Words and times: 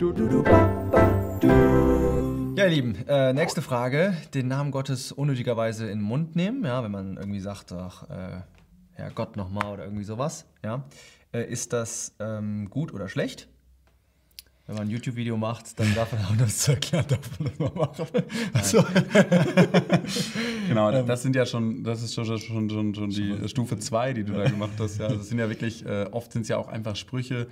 Ja, 0.00 0.06
ihr 2.56 2.68
Lieben, 2.70 2.96
äh, 3.06 3.34
nächste 3.34 3.60
Frage. 3.60 4.16
Den 4.32 4.48
Namen 4.48 4.70
Gottes 4.70 5.12
unnötigerweise 5.12 5.90
in 5.90 5.98
den 5.98 6.06
Mund 6.06 6.36
nehmen, 6.36 6.64
ja, 6.64 6.82
wenn 6.82 6.90
man 6.90 7.18
irgendwie 7.18 7.40
sagt, 7.40 7.70
ach, 7.72 8.04
äh, 8.08 8.40
Herr 8.92 9.10
Gott 9.10 9.36
nochmal 9.36 9.70
oder 9.74 9.84
irgendwie 9.84 10.04
sowas, 10.04 10.46
ja. 10.64 10.84
Äh, 11.34 11.42
ist 11.50 11.74
das 11.74 12.14
ähm, 12.18 12.70
gut 12.70 12.94
oder 12.94 13.10
schlecht? 13.10 13.46
Wenn 14.66 14.76
man 14.76 14.86
ein 14.86 14.90
YouTube-Video 14.90 15.36
macht, 15.36 15.78
dann 15.78 15.94
darf 15.94 16.12
man 16.12 16.24
auch 16.24 16.36
das 16.38 16.56
zu 16.60 16.70
erklären, 16.70 17.04
darf 17.06 17.38
man 17.38 17.50
das 17.50 17.58
mal 17.58 17.72
machen. 17.74 18.06
Also, 18.54 18.82
Genau, 20.68 21.02
das 21.02 21.20
sind 21.20 21.36
ja 21.36 21.44
schon, 21.44 21.84
das 21.84 22.02
ist 22.02 22.14
schon, 22.14 22.24
schon, 22.24 22.70
schon, 22.70 22.94
schon 22.94 23.10
die 23.10 23.46
Stufe 23.50 23.78
2, 23.78 24.14
die 24.14 24.24
du 24.24 24.32
da 24.32 24.48
gemacht 24.48 24.72
hast. 24.78 24.98
Ja, 24.98 25.08
das 25.08 25.28
sind 25.28 25.38
ja 25.38 25.50
wirklich, 25.50 25.84
äh, 25.84 26.06
oft 26.10 26.32
sind 26.32 26.40
es 26.42 26.48
ja 26.48 26.56
auch 26.56 26.68
einfach 26.68 26.96
Sprüche. 26.96 27.48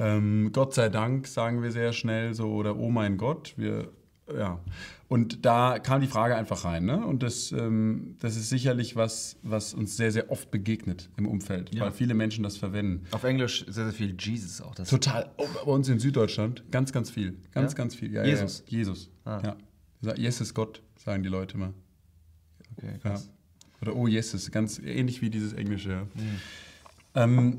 Ähm, 0.00 0.50
Gott 0.52 0.72
sei 0.74 0.88
Dank 0.88 1.26
sagen 1.26 1.62
wir 1.62 1.70
sehr 1.72 1.92
schnell 1.92 2.32
so 2.34 2.52
oder 2.54 2.76
Oh 2.76 2.88
mein 2.90 3.18
Gott. 3.18 3.52
Wir, 3.56 3.88
ja. 4.34 4.60
Und 5.08 5.44
da 5.44 5.78
kam 5.80 6.00
die 6.00 6.06
Frage 6.06 6.36
einfach 6.36 6.64
rein. 6.64 6.84
Ne? 6.84 7.04
Und 7.04 7.22
das, 7.22 7.52
ähm, 7.52 8.16
das 8.20 8.36
ist 8.36 8.48
sicherlich 8.48 8.94
was, 8.96 9.36
was 9.42 9.74
uns 9.74 9.96
sehr, 9.96 10.10
sehr 10.12 10.30
oft 10.30 10.50
begegnet 10.50 11.10
im 11.16 11.26
Umfeld, 11.26 11.74
Ja. 11.74 11.82
weil 11.84 11.92
viele 11.92 12.14
Menschen 12.14 12.44
das 12.44 12.56
verwenden. 12.56 13.04
auf 13.10 13.24
Englisch 13.24 13.64
sehr, 13.68 13.84
sehr 13.84 13.92
viel 13.92 14.16
Jesus 14.18 14.60
auch. 14.62 14.74
Das 14.74 14.88
Total. 14.88 15.30
Oh, 15.36 15.46
bei 15.64 15.70
uns 15.72 15.88
in 15.88 15.98
Süddeutschland 15.98 16.62
ganz, 16.70 16.92
ganz 16.92 17.10
viel. 17.10 17.36
Ganz, 17.52 17.72
Ja? 17.72 17.76
ganz 17.76 17.94
viel. 17.94 18.12
Ja, 18.12 18.24
Jesus? 18.24 18.62
Jesus. 18.68 19.10
Ah. 19.24 19.42
Ja. 20.02 20.14
Jesus 20.14 20.54
Gott, 20.54 20.80
sagen 20.96 21.22
die 21.22 21.28
Leute 21.28 21.56
immer. 21.56 21.74
okay, 22.78 22.92
Ja. 22.92 22.98
krass. 22.98 23.28
Oder 23.82 23.94
Oh 23.96 24.06
Jesus, 24.06 24.50
ganz 24.50 24.78
ähnlich 24.78 25.20
wie 25.22 25.28
dieses 25.30 25.52
Englische. 25.54 25.90
Ja. 25.90 27.26
Mhm. 27.26 27.36
Ähm, 27.38 27.58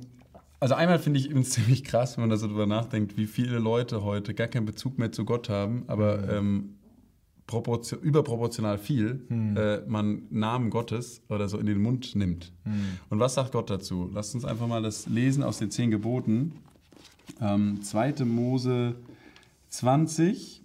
also 0.61 0.75
einmal 0.75 0.99
finde 0.99 1.19
ich 1.19 1.29
eben 1.29 1.43
ziemlich 1.43 1.83
krass, 1.83 2.15
wenn 2.15 2.23
man 2.23 2.29
da 2.29 2.37
so 2.37 2.47
drüber 2.47 2.65
nachdenkt, 2.67 3.17
wie 3.17 3.27
viele 3.27 3.59
Leute 3.59 4.03
heute 4.03 4.33
gar 4.33 4.47
keinen 4.47 4.65
Bezug 4.65 4.97
mehr 4.97 5.11
zu 5.11 5.25
Gott 5.25 5.49
haben, 5.49 5.83
aber 5.87 6.17
Mhm. 6.19 6.29
ähm, 6.29 6.69
proportion, 7.47 7.99
überproportional 8.01 8.77
viel 8.77 9.25
Mhm. 9.27 9.57
äh, 9.57 9.81
man 9.87 10.21
Namen 10.29 10.69
Gottes 10.69 11.21
oder 11.27 11.49
so 11.49 11.57
in 11.57 11.65
den 11.65 11.81
Mund 11.81 12.15
nimmt. 12.15 12.53
Mhm. 12.63 12.85
Und 13.09 13.19
was 13.19 13.33
sagt 13.33 13.51
Gott 13.51 13.69
dazu? 13.69 14.09
Lasst 14.13 14.33
uns 14.35 14.45
einfach 14.45 14.67
mal 14.67 14.81
das 14.81 15.07
lesen 15.07 15.43
aus 15.43 15.57
den 15.57 15.69
zehn 15.69 15.91
Geboten. 15.91 16.53
Ähm, 17.41 17.81
2. 17.81 18.23
Mose 18.25 18.95
20, 19.69 20.61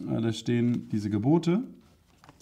äh, 0.00 0.20
da 0.20 0.32
stehen 0.32 0.88
diese 0.90 1.10
Gebote, 1.10 1.62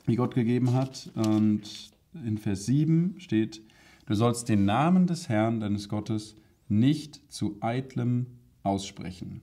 die 0.06 0.17
Gott 0.17 0.34
gegeben 0.34 0.72
hat. 0.75 1.11
Und 1.15 1.91
in 2.25 2.39
Vers 2.39 2.67
7 2.67 3.15
steht, 3.19 3.62
du 4.06 4.15
sollst 4.15 4.48
den 4.48 4.65
Namen 4.65 5.06
des 5.06 5.28
Herrn, 5.28 5.61
deines 5.61 5.89
Gottes, 5.89 6.34
nicht 6.71 7.21
zu 7.31 7.59
eitlem 7.61 8.27
aussprechen. 8.63 9.41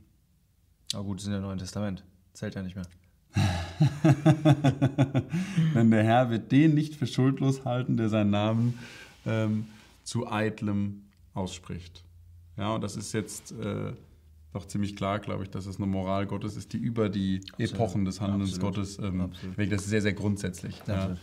Aber 0.93 1.03
gut, 1.03 1.17
das 1.17 1.23
ist 1.23 1.27
in 1.27 1.33
der 1.33 1.41
Neuen 1.41 1.59
Testament. 1.59 2.03
Zählt 2.33 2.55
ja 2.55 2.63
nicht 2.63 2.75
mehr. 2.75 2.85
Denn 5.75 5.91
der 5.91 6.03
Herr 6.03 6.29
wird 6.29 6.51
den 6.51 6.73
nicht 6.73 6.95
für 6.95 7.07
schuldlos 7.07 7.65
halten, 7.65 7.97
der 7.97 8.09
seinen 8.09 8.31
Namen 8.31 8.79
ähm, 9.25 9.67
zu 10.03 10.31
eitlem 10.31 11.03
ausspricht. 11.33 12.03
Ja, 12.57 12.75
und 12.75 12.81
das 12.81 12.95
ist 12.95 13.13
jetzt 13.13 13.51
äh, 13.51 13.91
doch 14.53 14.65
ziemlich 14.65 14.95
klar, 14.95 15.19
glaube 15.19 15.43
ich, 15.43 15.49
dass 15.49 15.65
es 15.65 15.77
eine 15.77 15.85
Moral 15.85 16.25
Gottes 16.25 16.55
ist, 16.55 16.73
die 16.73 16.77
über 16.77 17.09
die 17.09 17.41
Epochen 17.57 18.05
des 18.05 18.21
Handelns 18.21 18.53
Absolut. 18.55 18.75
Gottes, 18.75 18.97
ähm, 18.99 19.21
Absolut. 19.21 19.71
das 19.71 19.83
ist 19.83 19.89
sehr, 19.89 20.01
sehr 20.01 20.13
grundsätzlich. 20.13 20.81
Ja. 20.87 20.95
Absolut. 20.95 21.19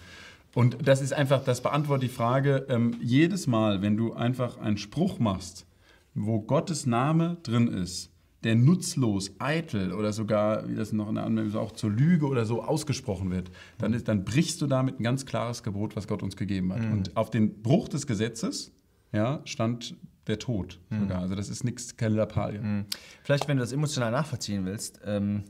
Und 0.54 0.86
das 0.86 1.00
ist 1.00 1.12
einfach, 1.12 1.42
das 1.42 1.62
beantwortet 1.62 2.04
die 2.04 2.14
Frage, 2.14 2.66
ähm, 2.68 2.96
jedes 3.00 3.48
Mal, 3.48 3.82
wenn 3.82 3.96
du 3.96 4.12
einfach 4.12 4.58
einen 4.58 4.76
Spruch 4.76 5.18
machst, 5.18 5.66
wo 6.14 6.40
Gottes 6.40 6.86
Name 6.86 7.38
drin 7.42 7.68
ist, 7.68 8.10
der 8.44 8.54
nutzlos, 8.54 9.32
eitel 9.38 9.92
oder 9.92 10.12
sogar, 10.12 10.68
wie 10.68 10.74
das 10.74 10.92
noch 10.92 11.08
in 11.08 11.14
der 11.14 11.24
Anmerkung 11.24 11.50
ist, 11.50 11.56
auch 11.56 11.72
zur 11.72 11.90
Lüge 11.90 12.26
oder 12.26 12.44
so 12.44 12.62
ausgesprochen 12.62 13.30
wird, 13.30 13.50
dann, 13.78 13.94
ist, 13.94 14.06
dann 14.06 14.24
brichst 14.24 14.60
du 14.60 14.66
damit 14.66 15.00
ein 15.00 15.02
ganz 15.02 15.24
klares 15.24 15.62
Gebot, 15.62 15.96
was 15.96 16.06
Gott 16.06 16.22
uns 16.22 16.36
gegeben 16.36 16.72
hat. 16.72 16.82
Und 16.84 17.16
auf 17.16 17.30
den 17.30 17.62
Bruch 17.62 17.88
des 17.88 18.06
Gesetzes 18.06 18.72
ja, 19.12 19.40
stand 19.44 19.96
der 20.26 20.38
Tod 20.38 20.78
sogar. 20.90 21.20
Also 21.20 21.34
das 21.34 21.48
ist 21.48 21.64
nichts, 21.64 21.96
keine 21.96 22.16
Lappalie. 22.16 22.60
Mhm. 22.60 22.84
Vielleicht, 23.22 23.48
wenn 23.48 23.56
du 23.56 23.62
das 23.62 23.72
emotional 23.72 24.10
nachvollziehen 24.10 24.64
willst, 24.64 25.00
ähm, 25.04 25.44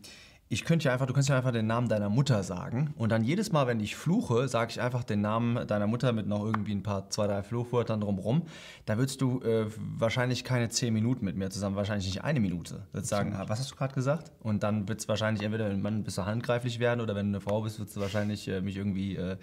ich 0.55 0.65
könnte 0.65 0.85
ja 0.85 0.93
einfach, 0.93 1.07
du 1.07 1.13
kannst 1.13 1.29
ja 1.29 1.37
einfach 1.37 1.51
den 1.51 1.67
Namen 1.67 1.89
deiner 1.89 2.09
Mutter 2.09 2.45
sagen 2.45 2.95
und 2.97 3.11
dann 3.11 3.25
jedes 3.25 3.51
Mal, 3.51 3.67
wenn 3.67 3.81
ich 3.81 3.97
fluche, 3.97 4.47
sage 4.47 4.71
ich 4.71 4.81
einfach 4.81 5.03
den 5.03 5.21
Namen 5.21 5.67
deiner 5.67 5.89
Mutter 5.89 6.13
mit 6.13 6.29
noch 6.29 6.45
irgendwie 6.45 6.73
ein 6.73 6.85
paar, 6.85 7.11
zwei, 7.11 7.27
drei 7.27 7.43
Fluchwörtern 7.43 8.01
drumrum. 8.01 8.43
Da 8.87 8.97
würdest 8.97 9.21
du 9.21 9.41
äh, 9.41 9.67
wahrscheinlich 9.77 10.45
keine 10.45 10.69
zehn 10.69 10.95
Minuten 10.95 11.25
mit 11.25 11.37
mir 11.37 11.51
zusammen, 11.51 11.75
wahrscheinlich 11.75 12.07
nicht 12.07 12.23
eine 12.23 12.39
Minute. 12.39 12.87
Würdest 12.93 13.11
sagen, 13.11 13.35
ah, 13.35 13.47
was 13.49 13.59
hast 13.59 13.73
du 13.73 13.75
gerade 13.75 13.95
gesagt? 13.95 14.31
Und 14.43 14.63
dann 14.63 14.87
wird 14.87 15.01
es 15.01 15.09
wahrscheinlich 15.09 15.43
entweder, 15.43 15.69
wenn 15.69 15.83
man 15.83 16.05
bist 16.05 16.19
du 16.19 16.25
handgreiflich 16.25 16.79
werden 16.79 17.01
oder 17.01 17.17
wenn 17.17 17.33
du 17.33 17.39
eine 17.39 17.41
Frau 17.41 17.63
bist, 17.63 17.81
würdest 17.81 17.97
du 17.97 18.01
wahrscheinlich 18.01 18.47
äh, 18.47 18.61
mich 18.61 18.77
irgendwie 18.77 19.17
äh, 19.17 19.37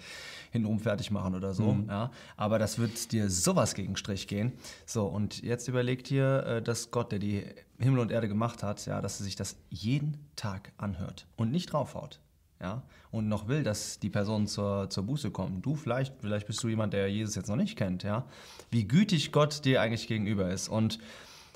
hintenrum 0.50 0.80
fertig 0.80 1.10
machen 1.10 1.34
oder 1.34 1.52
so. 1.52 1.76
Ja? 1.88 2.10
Aber 2.38 2.58
das 2.58 2.78
wird 2.78 3.12
dir 3.12 3.28
sowas 3.28 3.74
gegen 3.74 3.96
Strich 3.96 4.28
gehen. 4.28 4.52
So, 4.86 5.04
und 5.04 5.42
jetzt 5.42 5.68
überleg 5.68 6.04
dir, 6.04 6.44
äh, 6.46 6.62
dass 6.62 6.90
Gott, 6.90 7.12
der 7.12 7.18
die 7.18 7.44
Himmel 7.78 8.00
und 8.00 8.10
Erde 8.12 8.28
gemacht 8.28 8.62
hat, 8.62 8.84
ja, 8.86 9.00
dass 9.00 9.20
er 9.20 9.24
sich 9.24 9.36
das 9.36 9.56
jeden 9.70 10.16
Tag 10.36 10.72
anhört 10.78 11.26
und 11.36 11.50
nicht 11.50 11.72
draufhaut. 11.72 12.20
Ja, 12.60 12.82
und 13.10 13.28
noch 13.28 13.48
will, 13.48 13.64
dass 13.64 13.98
die 13.98 14.08
Person 14.08 14.46
zur, 14.46 14.88
zur 14.88 15.02
Buße 15.02 15.32
kommt. 15.32 15.66
Du 15.66 15.74
vielleicht, 15.74 16.14
vielleicht 16.20 16.46
bist 16.46 16.62
du 16.62 16.68
jemand, 16.68 16.92
der 16.92 17.10
Jesus 17.10 17.34
jetzt 17.34 17.48
noch 17.48 17.56
nicht 17.56 17.76
kennt, 17.76 18.04
ja. 18.04 18.24
Wie 18.70 18.86
gütig 18.86 19.32
Gott 19.32 19.64
dir 19.64 19.80
eigentlich 19.82 20.06
gegenüber 20.06 20.48
ist. 20.48 20.68
Und 20.68 21.00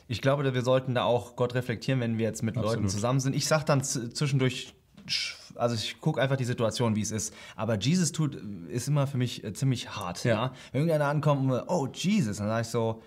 ich 0.08 0.20
glaube, 0.20 0.52
wir 0.52 0.62
sollten 0.62 0.96
da 0.96 1.04
auch 1.04 1.36
Gott 1.36 1.54
reflektieren, 1.54 2.00
wenn 2.00 2.18
wir 2.18 2.24
jetzt 2.24 2.42
mit 2.42 2.56
Leuten 2.56 2.66
Absolut. 2.68 2.90
zusammen 2.90 3.20
sind. 3.20 3.36
Ich 3.36 3.46
sag 3.46 3.64
dann 3.66 3.84
zwischendurch, 3.84 4.74
sch- 5.06 5.36
also 5.54 5.76
ich 5.76 6.00
gucke 6.00 6.20
einfach 6.20 6.36
die 6.36 6.44
Situation, 6.44 6.96
wie 6.96 7.02
es 7.02 7.12
ist. 7.12 7.32
Aber 7.54 7.78
Jesus 7.78 8.10
tut, 8.10 8.34
ist 8.68 8.88
immer 8.88 9.06
für 9.06 9.16
mich 9.16 9.44
äh, 9.44 9.52
ziemlich 9.52 9.90
hart. 9.90 10.24
Ja. 10.24 10.34
Ja. 10.34 10.52
Wenn 10.72 10.80
irgendeiner 10.80 11.08
ankommt 11.08 11.48
und, 11.52 11.62
oh 11.68 11.86
Jesus, 11.86 12.38
dann 12.38 12.48
sage 12.48 12.62
ich 12.62 12.68
so, 12.68 13.00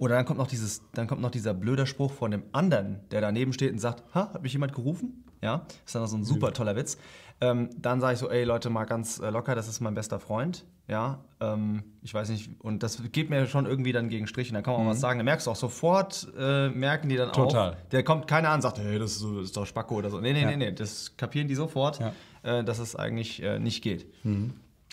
oder 0.00 0.16
dann 0.16 0.24
kommt 0.24 0.38
noch 0.38 0.48
dieses, 0.48 0.82
dann 0.94 1.06
kommt 1.06 1.20
noch 1.20 1.30
dieser 1.30 1.54
blöde 1.54 1.86
Spruch 1.86 2.10
von 2.12 2.30
dem 2.32 2.42
anderen, 2.52 2.98
der 3.12 3.20
daneben 3.20 3.52
steht 3.52 3.70
und 3.72 3.78
sagt, 3.78 4.02
ha, 4.14 4.32
hat 4.34 4.42
mich 4.42 4.52
jemand 4.52 4.72
gerufen? 4.74 5.24
Ja, 5.42 5.64
ist 5.86 5.94
dann 5.94 6.02
noch 6.02 6.08
so 6.08 6.16
ein 6.16 6.24
super 6.24 6.52
toller 6.52 6.74
Witz. 6.74 6.98
Ähm, 7.40 7.70
dann 7.78 8.00
sage 8.00 8.14
ich 8.14 8.18
so, 8.18 8.28
ey 8.28 8.44
Leute, 8.44 8.68
mal 8.68 8.84
ganz 8.84 9.18
äh, 9.20 9.30
locker, 9.30 9.54
das 9.54 9.68
ist 9.68 9.80
mein 9.80 9.94
bester 9.94 10.18
Freund. 10.20 10.66
Ja, 10.88 11.24
ähm, 11.40 11.82
ich 12.02 12.12
weiß 12.12 12.28
nicht, 12.30 12.50
und 12.60 12.82
das 12.82 13.00
geht 13.12 13.30
mir 13.30 13.46
schon 13.46 13.64
irgendwie 13.64 13.92
dann 13.92 14.08
gegen 14.08 14.26
Strich. 14.26 14.48
Und 14.50 14.54
dann 14.54 14.62
kann 14.64 14.74
man 14.74 14.82
auch 14.86 14.90
was 14.90 15.00
sagen. 15.00 15.18
Da 15.18 15.24
merkst 15.24 15.46
du 15.46 15.50
auch 15.52 15.56
sofort, 15.56 16.28
äh, 16.36 16.68
merken 16.70 17.08
die 17.08 17.16
dann 17.16 17.32
Total. 17.32 17.72
auch. 17.72 17.76
Der 17.90 18.02
kommt 18.02 18.26
keiner 18.26 18.48
an 18.50 18.56
und 18.56 18.62
sagt, 18.62 18.78
hey, 18.80 18.98
das 18.98 19.12
ist, 19.16 19.22
ist 19.22 19.56
doch 19.56 19.64
Spacko 19.66 19.94
oder 19.96 20.10
so. 20.10 20.20
Nee, 20.20 20.32
nee, 20.32 20.42
Ja. 20.42 20.48
nee, 20.50 20.56
nee, 20.56 20.72
das 20.72 21.16
kapieren 21.16 21.46
die 21.48 21.54
sofort, 21.54 22.00
Ja. 22.00 22.12
äh, 22.42 22.64
dass 22.64 22.78
es 22.80 22.96
eigentlich 22.96 23.42
äh, 23.42 23.58
nicht 23.60 23.82
geht. 23.82 24.06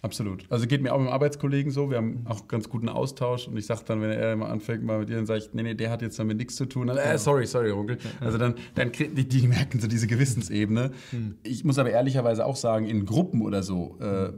Absolut. 0.04 0.46
Also 0.50 0.68
geht 0.68 0.84
mir 0.84 0.94
auch 0.94 1.00
mit 1.00 1.08
dem 1.08 1.14
Arbeitskollegen 1.14 1.72
so. 1.72 1.90
Wir 1.90 1.98
haben 1.98 2.22
auch 2.26 2.48
ganz 2.48 2.70
guten 2.70 2.88
Austausch 2.88 3.48
und 3.48 3.58
ich 3.58 3.66
sage 3.66 3.82
dann, 3.86 4.00
wenn 4.02 4.12
er 4.12 4.36
mal 4.36 4.50
anfängt, 4.50 4.84
mal 4.84 5.00
mit 5.00 5.10
dir, 5.10 5.16
dann 5.16 5.26
sage 5.26 5.40
ich, 5.40 5.54
nee, 5.54 5.64
nee, 5.64 5.74
der 5.74 5.90
hat 5.90 6.04
jetzt 6.04 6.20
damit 6.20 6.38
nichts 6.38 6.56
zu 6.56 6.66
tun. 6.66 6.88
Dann, 6.88 6.98
äh, 6.98 7.18
sorry, 7.18 7.48
sorry, 7.48 7.72
Onkel. 7.72 7.98
Also 8.22 8.38
dann, 8.38 8.56
dann 8.76 8.92
die, 8.92 9.28
die 9.28 9.48
merken 9.48 9.80
so 9.80 9.88
diese 9.88 10.06
Gewissensebene. 10.06 10.92
Ich 11.42 11.64
muss 11.64 11.80
aber 11.80 11.90
ehrlicherweise 11.90 12.46
auch 12.46 12.56
sagen, 12.56 12.86
in 12.86 13.06
Gruppen 13.06 13.42
oder 13.42 13.64
so, 13.64 13.98
äh, 14.00 14.32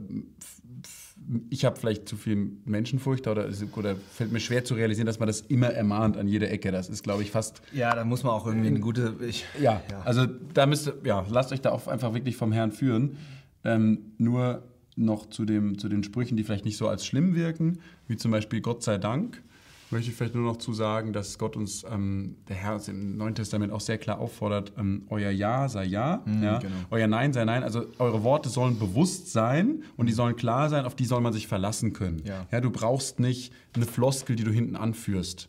ich 1.50 1.64
habe 1.64 1.76
vielleicht 1.78 2.08
zu 2.08 2.16
viel 2.16 2.52
Menschenfurcht 2.64 3.28
oder, 3.28 3.48
oder 3.76 3.96
fällt 3.96 4.32
mir 4.32 4.40
schwer 4.40 4.64
zu 4.64 4.74
realisieren, 4.74 5.06
dass 5.06 5.18
man 5.18 5.26
das 5.26 5.42
immer 5.42 5.68
ermahnt 5.68 6.16
an 6.16 6.26
jeder 6.26 6.50
Ecke. 6.50 6.72
Das 6.72 6.88
ist, 6.88 7.04
glaube 7.04 7.22
ich, 7.22 7.30
fast 7.30 7.60
Ja, 7.72 7.94
da 7.94 8.04
muss 8.04 8.24
man 8.24 8.32
auch 8.32 8.46
irgendwie 8.46 8.68
eine 8.68 8.80
gute. 8.80 9.14
Ich, 9.28 9.44
ja, 9.60 9.82
also 10.04 10.26
da 10.26 10.66
müsst 10.66 10.88
ihr, 10.88 10.94
ja, 11.04 11.24
lasst 11.28 11.52
euch 11.52 11.60
da 11.60 11.70
auch 11.70 11.86
einfach 11.86 12.14
wirklich 12.14 12.36
vom 12.36 12.50
Herrn 12.50 12.72
führen. 12.72 13.18
Ähm, 13.62 14.14
nur 14.16 14.62
noch 15.00 15.28
zu, 15.28 15.44
dem, 15.44 15.78
zu 15.78 15.88
den 15.88 16.04
Sprüchen, 16.04 16.36
die 16.36 16.44
vielleicht 16.44 16.64
nicht 16.64 16.76
so 16.76 16.88
als 16.88 17.04
schlimm 17.06 17.34
wirken, 17.34 17.80
wie 18.06 18.16
zum 18.16 18.30
Beispiel 18.30 18.60
Gott 18.60 18.82
sei 18.82 18.98
Dank, 18.98 19.42
möchte 19.90 20.10
ich 20.10 20.16
vielleicht 20.16 20.34
nur 20.34 20.44
noch 20.44 20.58
zu 20.58 20.72
sagen, 20.72 21.12
dass 21.12 21.38
Gott 21.38 21.56
uns, 21.56 21.84
ähm, 21.90 22.36
der 22.48 22.56
Herr 22.56 22.74
uns 22.74 22.88
im 22.88 23.16
Neuen 23.16 23.34
Testament 23.34 23.72
auch 23.72 23.80
sehr 23.80 23.98
klar 23.98 24.18
auffordert, 24.18 24.72
ähm, 24.78 25.02
euer 25.08 25.30
Ja 25.30 25.68
sei 25.68 25.84
Ja, 25.84 26.22
ja 26.40 26.58
genau. 26.58 26.74
euer 26.90 27.06
Nein 27.06 27.32
sei 27.32 27.44
Nein. 27.44 27.62
Also 27.62 27.86
eure 27.98 28.22
Worte 28.22 28.48
sollen 28.48 28.78
bewusst 28.78 29.32
sein 29.32 29.82
und 29.96 30.06
die 30.06 30.12
sollen 30.12 30.36
klar 30.36 30.68
sein, 30.68 30.84
auf 30.84 30.94
die 30.94 31.06
soll 31.06 31.20
man 31.20 31.32
sich 31.32 31.48
verlassen 31.48 31.92
können. 31.92 32.22
Ja. 32.24 32.46
Ja, 32.52 32.60
du 32.60 32.70
brauchst 32.70 33.18
nicht 33.20 33.52
eine 33.74 33.86
Floskel, 33.86 34.36
die 34.36 34.44
du 34.44 34.52
hinten 34.52 34.76
anführst. 34.76 35.48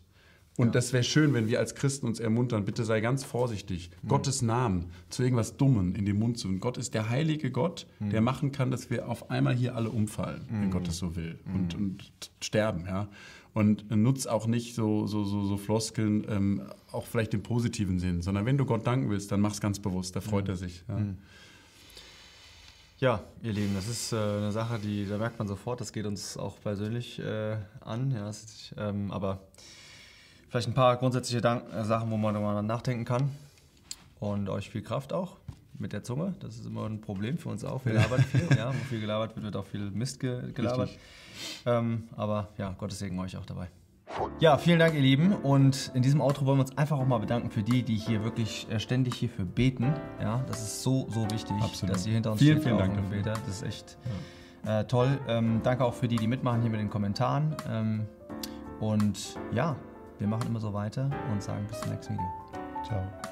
Und 0.56 0.74
das 0.74 0.92
wäre 0.92 1.02
schön, 1.02 1.32
wenn 1.32 1.48
wir 1.48 1.58
als 1.58 1.74
Christen 1.74 2.06
uns 2.06 2.20
ermuntern, 2.20 2.64
bitte 2.64 2.84
sei 2.84 3.00
ganz 3.00 3.24
vorsichtig, 3.24 3.90
Gottes 4.06 4.42
Namen 4.42 4.90
zu 5.08 5.22
irgendwas 5.22 5.56
Dummen 5.56 5.94
in 5.94 6.04
den 6.04 6.18
Mund 6.18 6.38
zu 6.38 6.48
nehmen. 6.48 6.60
Gott 6.60 6.76
ist 6.76 6.92
der 6.92 7.08
heilige 7.08 7.50
Gott, 7.50 7.86
der 8.00 8.20
machen 8.20 8.52
kann, 8.52 8.70
dass 8.70 8.90
wir 8.90 9.08
auf 9.08 9.30
einmal 9.30 9.54
hier 9.54 9.74
alle 9.74 9.88
umfallen, 9.88 10.42
wenn 10.50 10.70
Gott 10.70 10.86
es 10.88 10.98
so 10.98 11.16
will, 11.16 11.38
und, 11.54 11.74
und 11.74 12.30
sterben. 12.42 12.84
Ja? 12.86 13.08
Und 13.54 13.90
nutz 13.90 14.26
auch 14.26 14.46
nicht 14.46 14.74
so, 14.74 15.06
so, 15.06 15.24
so, 15.24 15.44
so 15.46 15.56
Floskeln, 15.56 16.26
ähm, 16.28 16.62
auch 16.90 17.06
vielleicht 17.06 17.32
im 17.32 17.42
positiven 17.42 17.98
Sinn, 17.98 18.20
sondern 18.20 18.44
wenn 18.44 18.58
du 18.58 18.66
Gott 18.66 18.86
danken 18.86 19.08
willst, 19.08 19.32
dann 19.32 19.40
mach's 19.40 19.60
ganz 19.60 19.78
bewusst, 19.78 20.16
da 20.16 20.20
freut 20.20 20.48
er 20.48 20.56
sich. 20.56 20.84
Ja? 20.88 21.00
Ja, 23.02 23.20
ihr 23.42 23.52
Lieben, 23.52 23.74
das 23.74 23.88
ist 23.88 24.12
äh, 24.12 24.16
eine 24.16 24.52
Sache, 24.52 24.78
die, 24.78 25.06
da 25.06 25.18
merkt 25.18 25.36
man 25.36 25.48
sofort, 25.48 25.80
das 25.80 25.92
geht 25.92 26.06
uns 26.06 26.36
auch 26.36 26.60
persönlich 26.60 27.18
äh, 27.18 27.56
an. 27.80 28.12
Ja, 28.12 28.30
ist, 28.30 28.72
ähm, 28.78 29.10
aber 29.10 29.40
vielleicht 30.52 30.68
ein 30.68 30.74
paar 30.74 30.98
grundsätzliche 30.98 31.40
Dank 31.40 31.64
äh, 31.74 31.82
Sachen, 31.82 32.10
wo 32.10 32.18
man 32.18 32.34
darüber 32.34 32.60
nachdenken 32.60 33.06
kann. 33.06 33.30
und 34.20 34.50
euch 34.50 34.68
viel 34.68 34.82
Kraft 34.82 35.12
auch 35.12 35.38
mit 35.78 35.94
der 35.94 36.04
Zunge. 36.04 36.34
Das 36.40 36.56
ist 36.56 36.66
immer 36.66 36.84
ein 36.84 37.00
Problem 37.00 37.38
für 37.38 37.48
uns 37.48 37.64
auch. 37.64 37.84
Wir 37.86 37.94
labern 37.94 38.22
viel. 38.22 38.46
ja, 38.56 38.68
wo 38.68 38.84
viel 38.84 39.00
gelabert 39.00 39.34
wird, 39.34 39.46
wird 39.46 39.56
auch 39.56 39.64
viel 39.64 39.90
Mist 39.90 40.20
ge 40.20 40.52
gelabert. 40.52 40.90
Ähm, 41.64 42.04
aber 42.16 42.50
ja, 42.58 42.74
Gottes 42.76 42.98
Segen 42.98 43.18
euch 43.18 43.36
auch 43.38 43.46
dabei. 43.46 43.68
Ja, 44.40 44.58
vielen 44.58 44.78
Dank, 44.78 44.94
ihr 44.94 45.00
Lieben. 45.00 45.32
Und 45.32 45.90
in 45.94 46.02
diesem 46.02 46.20
Outro 46.20 46.44
wollen 46.44 46.58
wir 46.58 46.64
uns 46.64 46.76
einfach 46.76 46.98
auch 46.98 47.06
mal 47.06 47.18
bedanken 47.18 47.50
für 47.50 47.62
die, 47.62 47.82
die 47.82 47.96
hier 47.96 48.22
wirklich 48.22 48.66
äh, 48.70 48.78
ständig 48.78 49.14
hierfür 49.14 49.46
beten. 49.46 49.94
Ja, 50.20 50.44
das 50.48 50.62
ist 50.62 50.82
so, 50.82 51.08
so 51.08 51.22
wichtig, 51.30 51.56
Absolut. 51.62 51.94
dass 51.94 52.06
ihr 52.06 52.12
hinter 52.12 52.32
uns 52.32 52.42
Vielen, 52.42 52.58
steht 52.58 52.64
vielen 52.64 52.78
Dank 52.78 52.94
dafür. 52.94 53.22
Das 53.22 53.48
ist 53.48 53.62
echt 53.62 53.96
äh, 54.66 54.84
toll. 54.84 55.18
Ähm, 55.28 55.60
danke 55.62 55.82
auch 55.82 55.94
für 55.94 56.08
die, 56.08 56.16
die 56.16 56.28
mitmachen 56.28 56.60
hier 56.60 56.70
mit 56.70 56.78
den 56.78 56.90
Kommentaren. 56.90 57.56
Ähm, 57.70 58.06
und 58.80 59.38
ja, 59.54 59.76
wir 60.22 60.28
machen 60.28 60.46
immer 60.46 60.60
so 60.60 60.72
weiter 60.72 61.10
und 61.32 61.42
sagen 61.42 61.66
bis 61.66 61.80
zum 61.80 61.90
nächsten 61.90 62.14
Video. 62.14 62.30
Ciao. 62.84 63.31